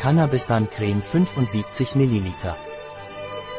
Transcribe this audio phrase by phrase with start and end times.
[0.00, 2.32] Cannabisan Creme 75 ml.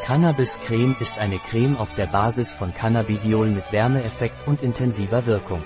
[0.05, 5.61] Cannabis Creme ist eine Creme auf der Basis von Cannabidiol mit Wärmeeffekt und intensiver Wirkung.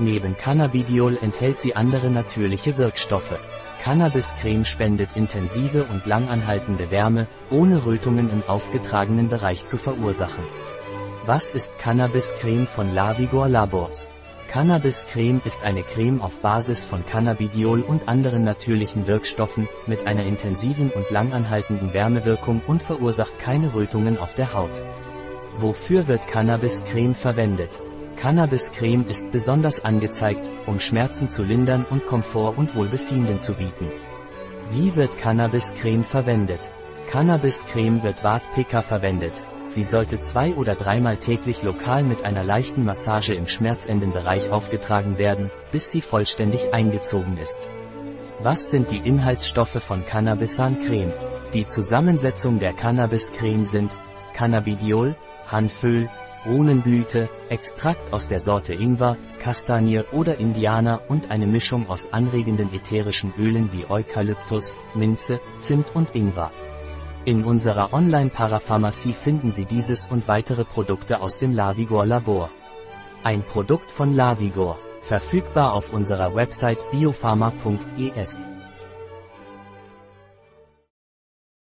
[0.00, 3.38] Neben Cannabidiol enthält sie andere natürliche Wirkstoffe.
[3.80, 10.42] Cannabis-Creme spendet intensive und langanhaltende Wärme, ohne Rötungen im aufgetragenen Bereich zu verursachen.
[11.26, 14.10] Was ist Cannabis-Creme von Lavigor Labors?
[14.52, 20.90] Cannabis-Creme ist eine Creme auf Basis von Cannabidiol und anderen natürlichen Wirkstoffen, mit einer intensiven
[20.90, 24.72] und langanhaltenden Wärmewirkung und verursacht keine Rötungen auf der Haut.
[25.56, 27.80] Wofür wird Cannabis-Creme verwendet?
[28.16, 33.90] Cannabis-Creme ist besonders angezeigt, um Schmerzen zu lindern und Komfort und Wohlbefinden zu bieten.
[34.70, 36.68] Wie wird Cannabis-Creme verwendet?
[37.10, 39.32] Cannabis-Creme wird Wart-PK verwendet,
[39.72, 45.50] Sie sollte zwei oder dreimal täglich lokal mit einer leichten Massage im Schmerzendenbereich aufgetragen werden,
[45.70, 47.70] bis sie vollständig eingezogen ist.
[48.42, 51.14] Was sind die Inhaltsstoffe von Cannabisan Creme?
[51.54, 53.90] Die Zusammensetzung der Cannabis-Creme sind
[54.34, 56.10] Cannabidiol, Hanföl,
[56.44, 63.32] Runenblüte, Extrakt aus der Sorte Ingwer, Kastanie oder Indianer und eine Mischung aus anregenden ätherischen
[63.38, 66.50] Ölen wie Eukalyptus, Minze, Zimt und Ingwer.
[67.24, 72.50] In unserer Online-Parapharmacie finden Sie dieses und weitere Produkte aus dem Lavigor Labor.
[73.22, 78.51] Ein Produkt von Lavigor, verfügbar auf unserer Website biopharma.es.